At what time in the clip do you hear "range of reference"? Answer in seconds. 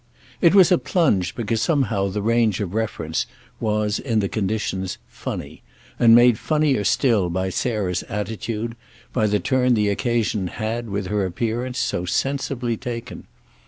2.23-3.27